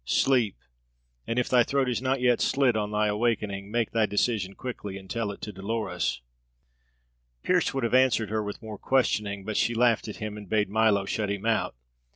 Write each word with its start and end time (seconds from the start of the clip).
"Sleep, 0.03 0.55
and 1.27 1.37
if 1.37 1.47
thy 1.47 1.61
throat 1.61 1.87
is 1.87 2.01
not 2.01 2.21
yet 2.21 2.41
slit 2.41 2.75
on 2.75 2.89
thy 2.89 3.05
awakening, 3.05 3.69
make 3.69 3.91
thy 3.91 4.07
decision 4.07 4.55
quickly, 4.55 4.97
and 4.97 5.07
tell 5.07 5.31
it 5.31 5.41
to 5.41 5.51
Dolores." 5.51 6.21
Pearse 7.43 7.71
would 7.75 7.83
have 7.83 7.93
answered 7.93 8.31
her 8.31 8.41
with 8.41 8.63
more 8.63 8.79
questioning, 8.79 9.45
but 9.45 9.57
she 9.57 9.75
laughed 9.75 10.07
at 10.07 10.15
him, 10.15 10.37
and 10.37 10.49
bade 10.49 10.69
Milo 10.69 11.05
shut 11.05 11.29
him 11.29 11.45
out. 11.45 11.75